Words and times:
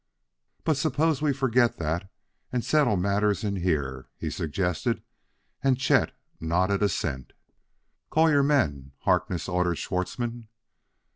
"But 0.63 0.77
suppose 0.77 1.21
we 1.21 1.31
forget 1.31 1.77
that 1.77 2.09
and 2.51 2.65
settle 2.65 2.97
matters 2.97 3.43
in 3.43 3.57
here," 3.57 4.07
he 4.17 4.31
suggested; 4.31 5.03
and 5.63 5.77
Chet 5.77 6.15
nodded 6.39 6.81
assent. 6.81 7.33
"Call 8.09 8.31
your 8.31 8.41
men!" 8.41 8.93
Harkness 9.01 9.47
ordered 9.47 9.75
Schwartzmann. 9.77 10.47